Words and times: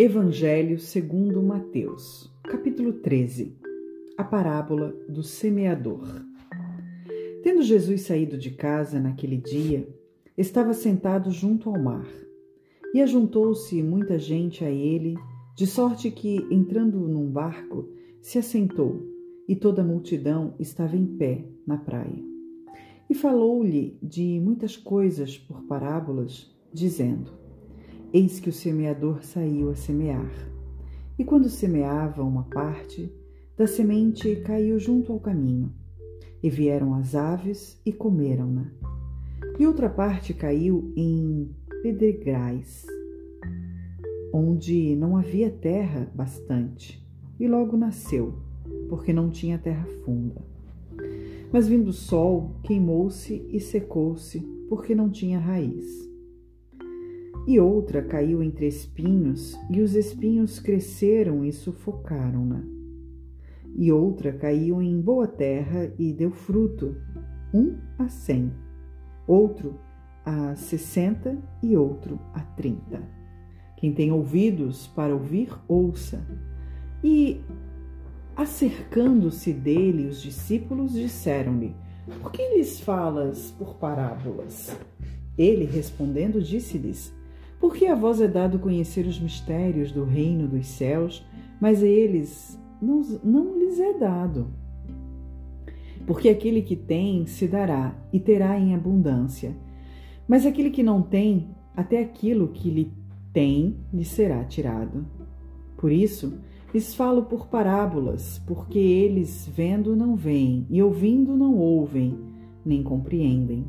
Evangelho 0.00 0.78
segundo 0.78 1.42
Mateus, 1.42 2.32
capítulo 2.44 2.92
13. 2.92 3.52
A 4.16 4.22
parábola 4.22 4.94
do 5.08 5.24
semeador. 5.24 6.24
Tendo 7.42 7.62
Jesus 7.62 8.02
saído 8.02 8.38
de 8.38 8.52
casa 8.52 9.00
naquele 9.00 9.38
dia, 9.38 9.92
estava 10.36 10.72
sentado 10.72 11.32
junto 11.32 11.68
ao 11.68 11.82
mar. 11.82 12.06
E 12.94 13.02
ajuntou-se 13.02 13.82
muita 13.82 14.20
gente 14.20 14.64
a 14.64 14.70
ele, 14.70 15.16
de 15.56 15.66
sorte 15.66 16.12
que, 16.12 16.46
entrando 16.48 17.00
num 17.00 17.28
barco, 17.28 17.88
se 18.22 18.38
assentou, 18.38 19.04
e 19.48 19.56
toda 19.56 19.82
a 19.82 19.84
multidão 19.84 20.54
estava 20.60 20.96
em 20.96 21.06
pé 21.06 21.44
na 21.66 21.76
praia. 21.76 22.24
E 23.10 23.14
falou-lhe 23.14 23.98
de 24.00 24.38
muitas 24.38 24.76
coisas 24.76 25.36
por 25.36 25.64
parábolas, 25.64 26.56
dizendo: 26.72 27.37
Eis 28.10 28.40
que 28.40 28.48
o 28.48 28.52
semeador 28.52 29.22
saiu 29.22 29.68
a 29.68 29.74
semear. 29.74 30.32
E 31.18 31.24
quando 31.24 31.50
semeava 31.50 32.22
uma 32.22 32.44
parte, 32.44 33.12
da 33.54 33.66
semente 33.66 34.36
caiu 34.36 34.78
junto 34.78 35.12
ao 35.12 35.20
caminho. 35.20 35.70
E 36.42 36.48
vieram 36.48 36.94
as 36.94 37.14
aves 37.14 37.78
e 37.84 37.92
comeram-na. 37.92 38.72
E 39.58 39.66
outra 39.66 39.90
parte 39.90 40.32
caiu 40.32 40.90
em 40.96 41.50
pedregais, 41.82 42.86
onde 44.32 44.96
não 44.96 45.14
havia 45.14 45.50
terra 45.50 46.10
bastante, 46.14 47.06
e 47.38 47.46
logo 47.46 47.76
nasceu, 47.76 48.38
porque 48.88 49.12
não 49.12 49.28
tinha 49.28 49.58
terra 49.58 49.86
funda. 50.02 50.42
Mas 51.52 51.68
vindo 51.68 51.88
o 51.88 51.92
sol, 51.92 52.56
queimou-se 52.62 53.46
e 53.50 53.60
secou-se, 53.60 54.40
porque 54.66 54.94
não 54.94 55.10
tinha 55.10 55.38
raiz 55.38 56.08
e 57.48 57.58
outra 57.58 58.02
caiu 58.02 58.42
entre 58.42 58.66
espinhos, 58.66 59.58
e 59.70 59.80
os 59.80 59.94
espinhos 59.94 60.60
cresceram 60.60 61.42
e 61.42 61.50
sufocaram-na. 61.50 62.62
E 63.74 63.90
outra 63.90 64.34
caiu 64.34 64.82
em 64.82 65.00
boa 65.00 65.26
terra 65.26 65.90
e 65.98 66.12
deu 66.12 66.30
fruto, 66.30 66.94
um 67.54 67.78
a 67.98 68.06
cem, 68.06 68.52
outro 69.26 69.80
a 70.26 70.54
sessenta 70.56 71.38
e 71.62 71.74
outro 71.74 72.20
a 72.34 72.40
trinta. 72.40 73.00
Quem 73.78 73.94
tem 73.94 74.12
ouvidos 74.12 74.86
para 74.88 75.14
ouvir, 75.14 75.50
ouça. 75.66 76.22
E, 77.02 77.40
acercando-se 78.36 79.54
dele, 79.54 80.06
os 80.06 80.20
discípulos 80.20 80.92
disseram-lhe: 80.92 81.74
Por 82.20 82.30
que 82.30 82.42
lhes 82.56 82.78
falas 82.78 83.50
por 83.52 83.76
parábolas? 83.76 84.76
Ele, 85.38 85.64
respondendo, 85.64 86.42
disse-lhes: 86.42 87.16
a 87.88 87.94
vós 87.94 88.20
é 88.20 88.28
dado 88.28 88.58
conhecer 88.58 89.06
os 89.06 89.18
mistérios 89.18 89.90
do 89.90 90.04
reino 90.04 90.46
dos 90.46 90.66
céus, 90.66 91.24
mas 91.60 91.82
a 91.82 91.86
eles 91.86 92.58
não, 92.80 93.00
não 93.24 93.58
lhes 93.58 93.78
é 93.80 93.92
dado. 93.98 94.48
Porque 96.06 96.28
aquele 96.28 96.62
que 96.62 96.76
tem 96.76 97.26
se 97.26 97.46
dará 97.46 97.94
e 98.12 98.18
terá 98.18 98.58
em 98.58 98.74
abundância, 98.74 99.54
mas 100.26 100.46
aquele 100.46 100.70
que 100.70 100.82
não 100.82 101.02
tem, 101.02 101.48
até 101.76 102.00
aquilo 102.00 102.48
que 102.48 102.70
lhe 102.70 102.92
tem 103.32 103.76
lhe 103.92 104.04
será 104.04 104.44
tirado. 104.44 105.06
Por 105.76 105.92
isso, 105.92 106.38
lhes 106.72 106.94
falo 106.94 107.24
por 107.24 107.46
parábolas, 107.46 108.42
porque 108.46 108.78
eles 108.78 109.48
vendo 109.54 109.94
não 109.94 110.16
veem 110.16 110.66
e 110.68 110.82
ouvindo 110.82 111.36
não 111.36 111.56
ouvem, 111.56 112.18
nem 112.64 112.82
compreendem. 112.82 113.64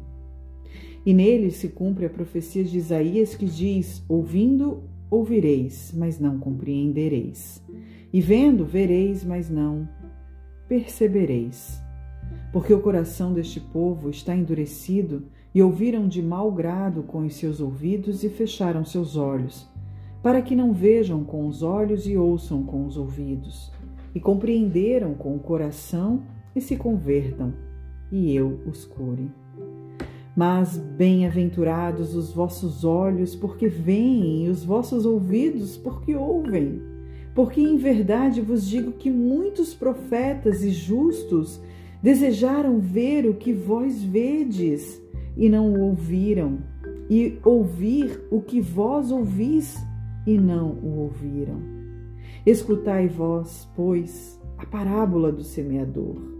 E 1.05 1.13
nele 1.13 1.51
se 1.51 1.69
cumpre 1.69 2.05
a 2.05 2.09
profecia 2.09 2.63
de 2.63 2.77
Isaías 2.77 3.35
que 3.35 3.45
diz: 3.45 4.03
Ouvindo, 4.07 4.83
ouvireis, 5.09 5.93
mas 5.95 6.19
não 6.19 6.37
compreendereis. 6.37 7.63
E 8.11 8.21
vendo, 8.21 8.65
vereis, 8.65 9.23
mas 9.23 9.49
não 9.49 9.87
percebereis. 10.67 11.81
Porque 12.53 12.73
o 12.73 12.79
coração 12.79 13.33
deste 13.33 13.59
povo 13.59 14.09
está 14.09 14.35
endurecido 14.35 15.23
e 15.53 15.61
ouviram 15.63 16.07
de 16.07 16.21
mau 16.21 16.51
grado 16.51 17.01
com 17.03 17.25
os 17.25 17.35
seus 17.35 17.59
ouvidos 17.59 18.23
e 18.23 18.29
fecharam 18.29 18.85
seus 18.85 19.15
olhos, 19.15 19.67
para 20.21 20.41
que 20.41 20.55
não 20.55 20.71
vejam 20.71 21.23
com 21.23 21.47
os 21.47 21.63
olhos 21.63 22.07
e 22.07 22.15
ouçam 22.15 22.63
com 22.63 22.85
os 22.85 22.97
ouvidos, 22.97 23.71
e 24.13 24.19
compreenderam 24.19 25.15
com 25.15 25.35
o 25.35 25.39
coração 25.39 26.21
e 26.55 26.61
se 26.61 26.75
convertam, 26.75 27.53
e 28.11 28.35
eu 28.35 28.61
os 28.67 28.85
cure. 28.85 29.29
Mas 30.39 30.77
bem-aventurados 30.77 32.15
os 32.15 32.31
vossos 32.31 32.85
olhos, 32.85 33.35
porque 33.35 33.67
veem, 33.67 34.45
e 34.45 34.49
os 34.49 34.63
vossos 34.63 35.05
ouvidos, 35.05 35.75
porque 35.75 36.15
ouvem. 36.15 36.81
Porque 37.35 37.59
em 37.59 37.75
verdade 37.75 38.39
vos 38.39 38.65
digo 38.65 38.93
que 38.93 39.11
muitos 39.11 39.73
profetas 39.73 40.63
e 40.63 40.69
justos 40.71 41.59
desejaram 42.01 42.79
ver 42.79 43.25
o 43.25 43.33
que 43.33 43.51
vós 43.51 44.01
vedes 44.01 45.03
e 45.35 45.49
não 45.49 45.73
o 45.73 45.81
ouviram, 45.81 46.59
e 47.09 47.37
ouvir 47.43 48.21
o 48.31 48.41
que 48.41 48.61
vós 48.61 49.11
ouvis 49.11 49.75
e 50.25 50.37
não 50.37 50.69
o 50.81 50.99
ouviram. 50.99 51.59
Escutai 52.45 53.09
vós, 53.09 53.67
pois, 53.75 54.39
a 54.57 54.65
parábola 54.65 55.33
do 55.33 55.43
semeador 55.43 56.38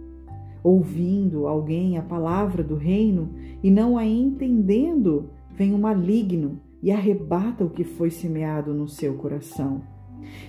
ouvindo 0.64 1.48
alguém 1.48 1.98
a 1.98 2.02
palavra 2.02 2.64
do 2.64 2.76
reino 2.76 3.34
e 3.64 3.72
não 3.72 3.98
a 3.98 4.06
entendendo, 4.06 5.30
vem 5.52 5.74
o 5.74 5.78
maligno 5.78 6.60
e 6.82 6.92
arrebata 6.92 7.64
o 7.64 7.70
que 7.70 7.84
foi 7.84 8.10
semeado 8.10 8.74
no 8.74 8.88
seu 8.88 9.16
coração. 9.16 9.82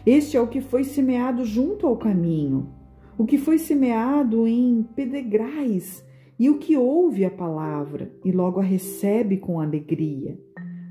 Este 0.04 0.37
é 0.37 0.41
o 0.41 0.48
que 0.48 0.60
foi 0.60 0.84
semeado 0.84 1.44
junto 1.44 1.87
ao 1.87 1.97
caminho, 1.97 2.69
o 3.16 3.25
que 3.25 3.38
foi 3.38 3.59
semeado 3.59 4.47
em 4.47 4.82
pedregais, 4.94 6.04
e 6.38 6.48
o 6.48 6.56
que 6.56 6.75
ouve 6.75 7.22
a 7.27 7.31
palavra 7.31 8.10
e 8.25 8.32
logo 8.32 8.60
a 8.60 8.62
recebe 8.62 9.37
com 9.37 9.60
alegria, 9.60 10.41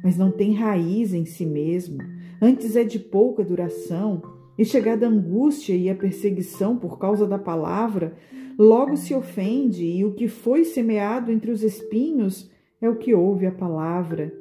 mas 0.04 0.16
não 0.16 0.30
tem 0.30 0.54
raiz 0.54 1.12
em 1.12 1.26
si 1.26 1.44
mesmo, 1.44 1.98
antes 2.40 2.76
é 2.76 2.84
de 2.84 3.00
pouca 3.00 3.44
duração, 3.44 4.22
e 4.60 4.66
chegada 4.66 5.08
a 5.08 5.10
angústia 5.10 5.74
e 5.74 5.90
a 5.90 5.96
perseguição 5.96 6.76
por 6.76 7.00
causa 7.00 7.26
da 7.26 7.40
palavra, 7.40 8.14
logo 8.58 8.98
se 8.98 9.16
ofende, 9.16 9.86
e 9.86 10.04
o 10.04 10.14
que 10.14 10.28
foi 10.28 10.66
semeado 10.66 11.32
entre 11.32 11.50
os 11.50 11.64
espinhos 11.64 12.52
é 12.82 12.90
o 12.90 12.98
que 12.98 13.16
ouve 13.16 13.46
a 13.46 13.54
palavra. 13.54 14.34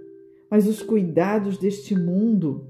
Mas 0.50 0.66
os 0.66 0.82
cuidados 0.82 1.56
deste 1.56 1.94
mundo 1.94 2.66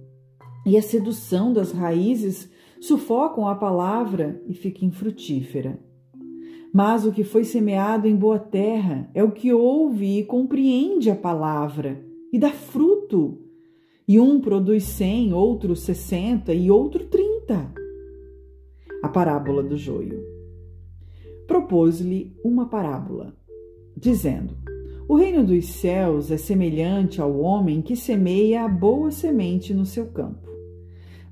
e 0.66 0.76
a 0.76 0.82
sedução 0.82 1.50
das 1.50 1.72
raízes 1.72 2.50
sufocam 2.82 3.48
a 3.48 3.54
palavra 3.54 4.42
e 4.47 4.53
fica 4.53 4.84
infrutífera. 4.84 5.78
Mas 6.70 7.06
o 7.06 7.12
que 7.12 7.25
foi 7.25 7.44
semeado 7.44 8.06
em 8.06 8.14
boa 8.14 8.38
terra 8.38 9.10
é 9.14 9.25
o 9.25 9.32
que 9.32 9.54
ouve 9.54 10.19
e 10.19 10.25
compreende 10.25 11.10
a 11.10 11.16
palavra 11.16 12.04
e 12.31 12.38
dá 12.38 12.50
fruto. 12.50 13.38
E 14.06 14.20
um 14.20 14.38
produz 14.38 14.84
cem, 14.84 15.32
outro 15.32 15.75
sessenta 15.75 16.53
e 16.53 16.70
outro 16.70 17.04
trinta. 17.06 17.27
A 19.03 19.09
parábola 19.09 19.62
do 19.62 19.76
joio 19.76 20.22
propôs-lhe 21.47 22.36
uma 22.44 22.66
parábola, 22.66 23.34
dizendo: 23.97 24.54
O 25.09 25.16
reino 25.16 25.42
dos 25.42 25.66
céus 25.66 26.31
é 26.31 26.37
semelhante 26.37 27.20
ao 27.20 27.41
homem 27.41 27.81
que 27.81 27.97
semeia 27.97 28.64
a 28.64 28.69
boa 28.69 29.10
semente 29.10 29.72
no 29.72 29.87
seu 29.87 30.06
campo. 30.08 30.47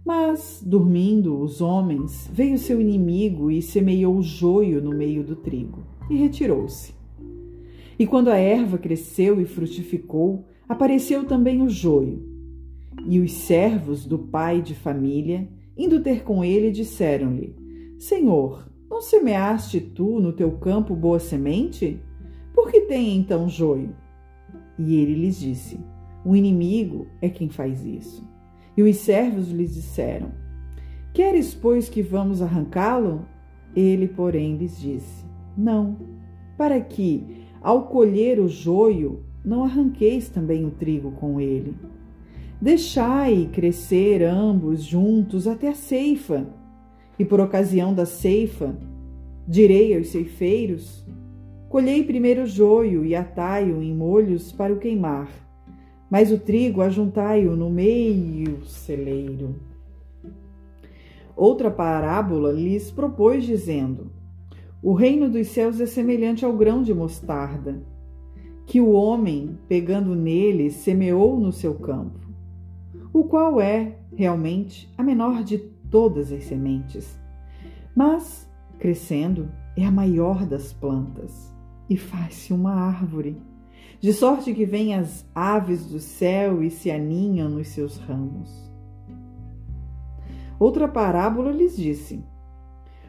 Mas, 0.05 0.62
dormindo 0.65 1.38
os 1.38 1.60
homens, 1.60 2.31
veio 2.32 2.56
seu 2.56 2.81
inimigo 2.81 3.50
e 3.50 3.60
semeou 3.60 4.16
o 4.16 4.22
joio 4.22 4.81
no 4.81 4.97
meio 4.97 5.22
do 5.22 5.37
trigo, 5.37 5.84
e 6.09 6.16
retirou-se. 6.16 6.94
E 7.99 8.06
quando 8.06 8.28
a 8.28 8.37
erva 8.37 8.79
cresceu 8.79 9.40
e 9.40 9.44
frutificou, 9.44 10.46
apareceu 10.69 11.25
também 11.25 11.61
o 11.61 11.69
joio. 11.69 12.23
E 13.05 13.20
os 13.20 13.32
servos 13.32 14.06
do 14.06 14.19
pai 14.19 14.62
de 14.62 14.75
família, 14.75 15.49
indo 15.76 16.00
ter 16.00 16.23
com 16.23 16.44
ele, 16.44 16.70
disseram-lhe: 16.70 17.55
Senhor, 17.99 18.70
não 18.88 19.00
semeaste 19.00 19.81
tu 19.81 20.20
no 20.20 20.32
teu 20.32 20.52
campo 20.52 20.94
boa 20.94 21.19
semente? 21.19 22.00
Por 22.55 22.70
que 22.70 22.82
tem 22.82 23.17
então 23.17 23.49
joio? 23.49 23.94
E 24.78 24.96
ele 24.96 25.14
lhes 25.14 25.38
disse: 25.38 25.78
O 26.25 26.37
inimigo 26.37 27.06
é 27.20 27.28
quem 27.28 27.49
faz 27.49 27.84
isso. 27.84 28.26
E 28.76 28.82
os 28.82 28.96
servos 28.96 29.50
lhes 29.50 29.75
disseram: 29.75 30.32
Queres, 31.12 31.55
pois, 31.55 31.88
que 31.88 32.02
vamos 32.02 32.43
arrancá-lo? 32.43 33.26
Ele, 33.75 34.06
porém, 34.06 34.56
lhes 34.56 34.78
disse: 34.78 35.25
Não, 35.56 35.96
para 36.56 36.81
que, 36.81 37.44
ao 37.61 37.87
colher 37.87 38.38
o 38.38 38.49
joio, 38.49 39.25
não 39.44 39.64
arranqueis 39.64 40.28
também 40.28 40.64
o 40.64 40.70
trigo 40.70 41.12
com 41.12 41.40
ele. 41.40 41.75
Deixai 42.61 43.50
crescer 43.53 44.23
ambos 44.23 44.82
juntos 44.82 45.47
até 45.47 45.69
a 45.69 45.75
ceifa. 45.75 46.47
E 47.19 47.25
por 47.25 47.41
ocasião 47.41 47.94
da 47.94 48.06
ceifa, 48.06 48.76
direi 49.47 49.94
aos 49.97 50.08
ceifeiros: 50.08 51.06
Colhei 51.69 52.03
primeiro 52.03 52.44
o 52.44 52.47
joio 52.47 53.05
e 53.05 53.14
atai-o 53.14 53.82
em 53.82 53.94
molhos 53.94 54.53
para 54.53 54.73
o 54.73 54.79
queimar, 54.79 55.29
mas 56.11 56.32
o 56.32 56.38
trigo 56.38 56.81
ajuntai-o 56.81 57.55
no 57.55 57.69
meio 57.69 58.64
celeiro. 58.64 59.56
Outra 61.37 61.70
parábola 61.70 62.50
lhes 62.50 62.91
propôs, 62.91 63.44
dizendo: 63.44 64.11
O 64.82 64.94
reino 64.94 65.29
dos 65.29 65.49
céus 65.49 65.79
é 65.81 65.87
semelhante 65.87 66.44
ao 66.44 66.56
grão 66.56 66.82
de 66.82 66.94
mostarda, 66.94 67.82
que 68.64 68.81
o 68.81 68.93
homem, 68.93 69.59
pegando 69.69 70.14
nele, 70.14 70.70
semeou 70.70 71.38
no 71.38 71.52
seu 71.52 71.75
campo, 71.75 72.25
o 73.18 73.24
qual 73.24 73.58
é, 73.62 73.96
realmente, 74.14 74.92
a 74.94 75.02
menor 75.02 75.42
de 75.42 75.56
todas 75.90 76.30
as 76.30 76.44
sementes. 76.44 77.18
Mas, 77.94 78.46
crescendo, 78.78 79.50
é 79.74 79.86
a 79.86 79.90
maior 79.90 80.44
das 80.44 80.74
plantas 80.74 81.50
e 81.88 81.96
faz-se 81.96 82.52
uma 82.52 82.74
árvore, 82.74 83.40
de 84.00 84.12
sorte 84.12 84.52
que 84.52 84.66
vêm 84.66 84.94
as 84.94 85.26
aves 85.34 85.86
do 85.86 85.98
céu 85.98 86.62
e 86.62 86.68
se 86.68 86.90
aninham 86.90 87.48
nos 87.48 87.68
seus 87.68 87.96
ramos. 87.96 88.70
Outra 90.60 90.86
parábola 90.86 91.50
lhes 91.50 91.74
disse: 91.74 92.22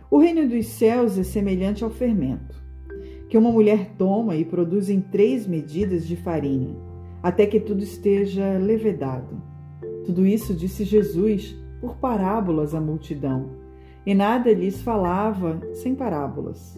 O 0.09 0.19
reino 0.19 0.47
dos 0.47 0.67
céus 0.67 1.17
é 1.17 1.23
semelhante 1.23 1.83
ao 1.83 1.89
fermento, 1.89 2.55
que 3.27 3.37
uma 3.37 3.51
mulher 3.51 3.91
toma 3.97 4.37
e 4.37 4.45
produz 4.45 4.89
em 4.89 5.01
três 5.01 5.45
medidas 5.45 6.07
de 6.07 6.15
farinha, 6.15 6.77
até 7.21 7.45
que 7.45 7.59
tudo 7.59 7.83
esteja 7.83 8.57
levedado. 8.57 9.56
Tudo 10.07 10.25
isso 10.25 10.55
disse 10.55 10.83
Jesus 10.83 11.55
por 11.79 11.97
parábolas 11.97 12.73
à 12.73 12.81
multidão, 12.81 13.51
e 14.03 14.15
nada 14.15 14.51
lhes 14.51 14.81
falava 14.81 15.61
sem 15.75 15.93
parábolas 15.93 16.75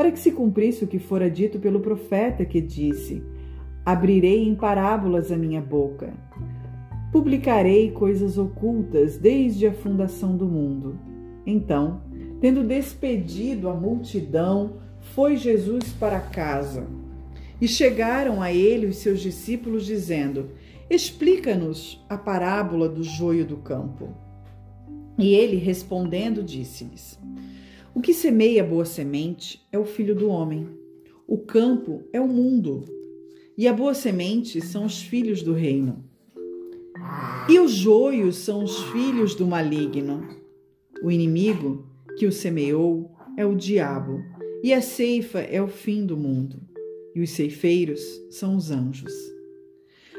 para 0.00 0.10
que 0.10 0.18
se 0.18 0.32
cumprisse 0.32 0.82
o 0.82 0.86
que 0.86 0.98
fora 0.98 1.30
dito 1.30 1.58
pelo 1.58 1.80
profeta 1.80 2.42
que 2.42 2.58
disse: 2.58 3.22
Abrirei 3.84 4.48
em 4.48 4.54
parábolas 4.54 5.30
a 5.30 5.36
minha 5.36 5.60
boca. 5.60 6.14
Publicarei 7.12 7.90
coisas 7.90 8.38
ocultas 8.38 9.18
desde 9.18 9.66
a 9.66 9.74
fundação 9.74 10.38
do 10.38 10.46
mundo. 10.46 10.98
Então, 11.44 12.00
tendo 12.40 12.64
despedido 12.64 13.68
a 13.68 13.74
multidão, 13.74 14.78
foi 15.00 15.36
Jesus 15.36 15.92
para 15.92 16.18
casa. 16.18 16.86
E 17.60 17.68
chegaram 17.68 18.40
a 18.40 18.50
ele 18.50 18.86
os 18.86 18.96
seus 18.96 19.20
discípulos, 19.20 19.84
dizendo: 19.84 20.48
Explica-nos 20.90 22.04
a 22.08 22.18
parábola 22.18 22.88
do 22.88 23.02
joio 23.02 23.46
do 23.46 23.56
campo. 23.58 24.12
E 25.16 25.34
ele, 25.34 25.56
respondendo, 25.56 26.42
disse-lhes: 26.42 27.18
o 27.92 28.00
que 28.00 28.14
semeia 28.14 28.62
boa 28.62 28.84
semente 28.84 29.66
é 29.72 29.78
o 29.78 29.84
filho 29.84 30.14
do 30.14 30.28
homem. 30.28 30.68
O 31.26 31.38
campo 31.38 32.04
é 32.12 32.20
o 32.20 32.28
mundo. 32.28 32.84
E 33.58 33.66
a 33.66 33.72
boa 33.72 33.94
semente 33.94 34.60
são 34.60 34.84
os 34.84 35.02
filhos 35.02 35.42
do 35.42 35.52
reino. 35.52 36.04
E 37.48 37.58
os 37.58 37.72
joios 37.72 38.36
são 38.36 38.62
os 38.62 38.80
filhos 38.84 39.34
do 39.34 39.44
maligno. 39.44 40.26
O 41.02 41.10
inimigo 41.10 41.84
que 42.16 42.26
o 42.26 42.32
semeou 42.32 43.10
é 43.36 43.44
o 43.44 43.56
diabo, 43.56 44.22
e 44.62 44.72
a 44.72 44.80
ceifa 44.80 45.40
é 45.40 45.60
o 45.60 45.66
fim 45.66 46.06
do 46.06 46.16
mundo. 46.16 46.60
E 47.12 47.20
os 47.20 47.30
ceifeiros 47.30 48.00
são 48.30 48.56
os 48.56 48.70
anjos. 48.70 49.12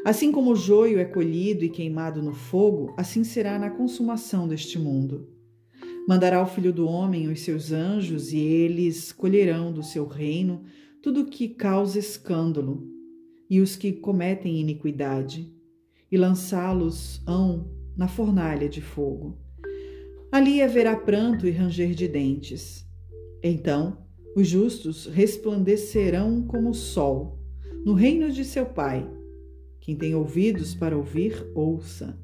Assim 0.04 0.32
como 0.32 0.52
o 0.52 0.56
joio 0.56 1.00
é 1.00 1.06
colhido 1.06 1.64
e 1.64 1.70
queimado 1.70 2.24
no 2.24 2.34
fogo, 2.34 2.94
assim 2.98 3.24
será 3.24 3.60
na 3.60 3.70
consumação 3.70 4.48
deste 4.48 4.80
mundo. 4.80 5.30
Mandará 6.08 6.42
o 6.42 6.48
Filho 6.48 6.74
do 6.74 6.88
Homem 6.88 7.28
os 7.28 7.42
seus 7.42 7.72
anjos, 7.72 8.34
e 8.34 8.40
eles 8.40 9.12
colherão 9.12 9.72
do 9.72 9.84
seu 9.84 10.08
reino 10.08 10.64
tudo 11.04 11.22
o 11.22 11.26
que 11.26 11.50
causa 11.50 12.00
escândalo, 12.00 12.84
e 13.48 13.62
os 13.62 13.76
que 13.76 13.92
cometem 13.92 14.60
iniquidade, 14.60 15.54
e 16.12 16.18
lançá-los-ão 16.18 17.70
na 17.96 18.08
fornalha 18.08 18.68
de 18.68 18.82
fogo. 18.82 19.38
Ali 20.32 20.62
haverá 20.62 20.96
pranto 20.96 21.46
e 21.46 21.52
ranger 21.52 21.94
de 21.94 22.08
dentes. 22.08 22.88
Então 23.44 23.98
os 24.36 24.48
justos 24.48 25.06
resplandecerão 25.06 26.42
como 26.44 26.70
o 26.70 26.74
sol, 26.74 27.40
no 27.86 27.94
reino 27.94 28.32
de 28.32 28.44
seu 28.44 28.66
Pai. 28.66 29.08
Quem 29.82 29.96
tem 29.96 30.14
ouvidos 30.14 30.76
para 30.76 30.96
ouvir, 30.96 31.44
ouça. 31.56 32.16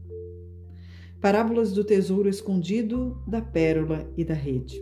Parábolas 1.19 1.73
do 1.73 1.83
tesouro 1.83 2.29
escondido, 2.29 3.19
da 3.27 3.41
pérola 3.41 4.07
e 4.15 4.23
da 4.23 4.35
rede. 4.35 4.79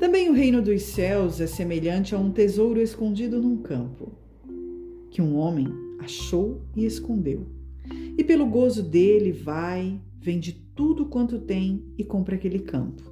Também 0.00 0.28
o 0.28 0.32
reino 0.32 0.60
dos 0.60 0.82
céus 0.82 1.40
é 1.40 1.46
semelhante 1.46 2.12
a 2.12 2.18
um 2.18 2.32
tesouro 2.32 2.80
escondido 2.80 3.40
num 3.40 3.58
campo, 3.58 4.10
que 5.12 5.22
um 5.22 5.36
homem 5.36 5.68
achou 6.00 6.60
e 6.74 6.84
escondeu. 6.84 7.46
E 8.18 8.24
pelo 8.24 8.46
gozo 8.46 8.82
dele 8.82 9.30
vai, 9.30 10.00
vende 10.20 10.52
tudo 10.74 11.06
quanto 11.06 11.38
tem 11.38 11.84
e 11.96 12.02
compra 12.02 12.34
aquele 12.34 12.58
campo. 12.58 13.04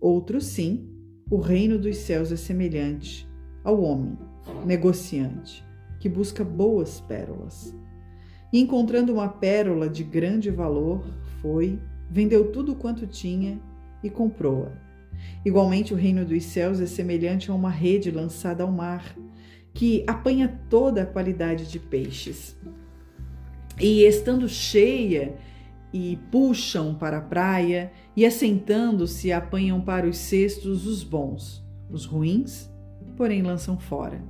Outro 0.00 0.40
sim, 0.40 0.88
o 1.30 1.36
reino 1.36 1.78
dos 1.78 1.98
céus 1.98 2.32
é 2.32 2.36
semelhante 2.36 3.28
ao 3.62 3.82
homem, 3.82 4.16
negociante, 4.64 5.62
que 6.04 6.08
busca 6.10 6.44
boas 6.44 7.00
pérolas 7.00 7.74
e 8.52 8.60
encontrando 8.60 9.10
uma 9.10 9.26
pérola 9.26 9.88
de 9.88 10.04
grande 10.04 10.50
valor, 10.50 11.02
foi, 11.40 11.80
vendeu 12.10 12.52
tudo 12.52 12.74
quanto 12.74 13.06
tinha 13.06 13.58
e 14.02 14.10
comprou-a. 14.10 14.70
Igualmente, 15.46 15.94
o 15.94 15.96
reino 15.96 16.22
dos 16.22 16.44
céus 16.44 16.78
é 16.78 16.84
semelhante 16.84 17.50
a 17.50 17.54
uma 17.54 17.70
rede 17.70 18.10
lançada 18.10 18.62
ao 18.62 18.70
mar, 18.70 19.16
que 19.72 20.04
apanha 20.06 20.60
toda 20.68 21.04
a 21.04 21.06
qualidade 21.06 21.70
de 21.70 21.78
peixes. 21.78 22.54
E 23.80 24.02
estando 24.02 24.46
cheia, 24.46 25.38
e 25.90 26.18
puxam 26.30 26.94
para 26.94 27.16
a 27.16 27.22
praia, 27.22 27.90
e 28.14 28.26
assentando-se 28.26 29.32
apanham 29.32 29.80
para 29.80 30.06
os 30.06 30.18
cestos 30.18 30.86
os 30.86 31.02
bons, 31.02 31.64
os 31.90 32.04
ruins, 32.04 32.70
porém 33.16 33.40
lançam 33.40 33.78
fora. 33.78 34.22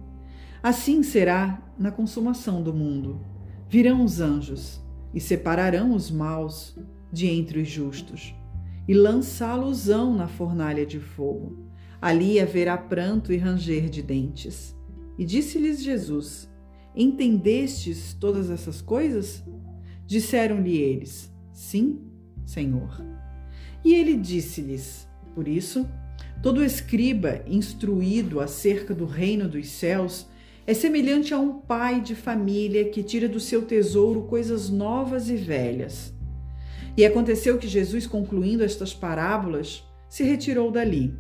Assim 0.65 1.03
será 1.03 1.63
na 1.79 1.91
consumação 1.91 2.63
do 2.63 2.73
mundo. 2.73 3.21
Virão 3.69 4.03
os 4.03 4.19
anjos 4.19 4.81
e 5.13 5.21
separarão 5.21 5.95
os 5.95 6.11
maus 6.11 6.75
de 7.13 7.27
entre 7.27 7.61
os 7.61 7.69
justos 7.69 8.35
e 8.89 8.95
lançá-los-ão 8.95 10.17
na 10.17 10.27
fornalha 10.27 10.87
de 10.87 10.99
fogo. 10.99 11.69
Ali 12.01 12.41
haverá 12.41 12.79
pranto 12.79 13.31
e 13.31 13.37
ranger 13.37 13.91
de 13.91 14.01
dentes. 14.01 14.75
E 15.19 15.25
disse-lhes 15.27 15.83
Jesus: 15.83 16.51
Entendestes 16.97 18.15
todas 18.15 18.49
essas 18.49 18.81
coisas? 18.81 19.45
Disseram-lhe 20.07 20.79
eles: 20.79 21.31
Sim, 21.53 22.01
Senhor. 22.47 23.05
E 23.85 23.93
ele 23.93 24.17
disse-lhes: 24.17 25.07
Por 25.35 25.47
isso, 25.47 25.87
todo 26.43 26.65
escriba 26.65 27.43
instruído 27.47 28.41
acerca 28.41 28.95
do 28.95 29.05
reino 29.05 29.47
dos 29.47 29.69
céus 29.69 30.33
é 30.67 30.73
semelhante 30.73 31.35
a 31.35 31.39
um 31.39 31.61
pai 31.61 32.01
de 32.01 32.15
família 32.15 32.87
que 32.87 33.03
tira 33.03 33.29
do 33.29 33.39
seu 33.39 33.63
tesouro 33.63 34.23
coisas 34.23 34.71
novas 34.71 35.29
e 35.29 35.37
velhas. 35.37 36.15
E 36.97 37.05
aconteceu 37.05 37.59
que 37.59 37.69
Jesus, 37.69 38.07
concluindo 38.07 38.65
estas 38.65 38.95
parábolas, 38.95 39.85
se 40.09 40.23
retirou 40.23 40.71
dali 40.71 41.15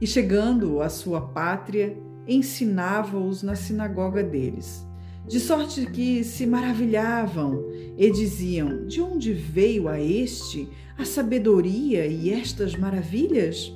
e, 0.00 0.06
chegando 0.06 0.80
à 0.80 0.88
sua 0.88 1.20
pátria, 1.20 1.96
ensinava-os 2.26 3.42
na 3.42 3.54
sinagoga 3.54 4.22
deles. 4.22 4.86
De 5.26 5.38
sorte 5.38 5.86
que 5.86 6.24
se 6.24 6.46
maravilhavam 6.46 7.64
e 7.96 8.10
diziam: 8.10 8.86
De 8.86 9.00
onde 9.00 9.32
veio 9.32 9.88
a 9.88 10.00
este 10.00 10.68
a 10.96 11.04
sabedoria 11.04 12.06
e 12.06 12.30
estas 12.30 12.74
maravilhas? 12.74 13.72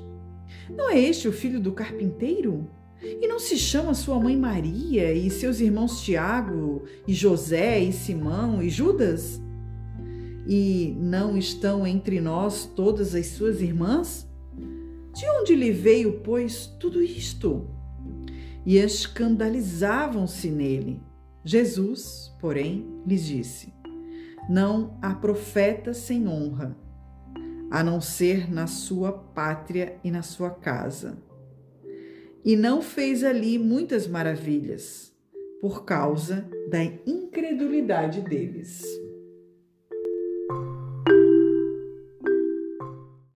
Não 0.71 0.91
é 0.91 0.99
este 0.99 1.29
o 1.29 1.33
filho 1.33 1.61
do 1.61 1.73
carpinteiro? 1.73 2.69
E 3.03 3.29
não 3.29 3.39
se 3.39 3.59
chama 3.59 3.95
sua 3.95 4.19
mãe 4.19 4.37
Maria 4.37 5.13
e 5.13 5.31
seus 5.31 5.61
irmãos 5.61 6.01
Tiago 6.03 6.85
e 7.07 7.13
José 7.13 7.81
e 7.81 7.93
Simão 7.93 8.63
e 8.63 8.71
Judas? 8.71 9.41
E 10.47 10.97
não 10.99 11.37
estão 11.37 11.87
entre 11.87 12.21
nós 12.21 12.65
todas 12.75 13.15
as 13.15 13.27
suas 13.27 13.61
irmãs? 13.61 14.27
De 15.15 15.29
onde 15.41 15.55
lhe 15.55 15.73
veio, 15.73 16.21
pois, 16.21 16.67
tudo 16.79 17.03
isto? 17.03 17.69
E 18.65 18.79
escandalizavam-se 18.79 20.51
nele. 20.51 21.01
Jesus, 21.45 22.35
porém, 22.41 22.87
lhes 23.07 23.25
disse: 23.25 23.73
Não 24.49 24.99
há 25.03 25.15
profeta 25.15 25.93
sem 25.95 26.27
honra, 26.27 26.77
a 27.71 27.85
não 27.85 28.01
ser 28.01 28.51
na 28.51 28.67
sua 28.67 29.13
pátria 29.13 29.99
e 30.03 30.11
na 30.11 30.23
sua 30.23 30.51
casa 30.51 31.26
e 32.47 32.55
não 32.55 32.81
fez 32.81 33.25
ali 33.25 33.59
muitas 33.59 34.07
maravilhas, 34.07 35.13
por 35.61 35.85
causa 35.85 36.49
da 36.71 36.85
incredulidade 37.05 38.21
deles. 38.21 38.85